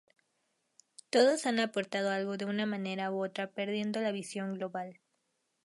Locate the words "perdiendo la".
3.51-4.11